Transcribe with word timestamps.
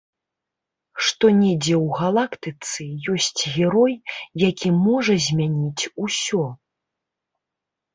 Што 1.07 1.25
недзе 1.41 1.75
ў 1.81 1.99
галактыцы 1.99 2.81
ёсць 3.19 3.41
герой, 3.55 3.93
які 4.49 4.69
можа 4.85 5.13
змяніць 5.31 5.83
усё. 6.09 6.43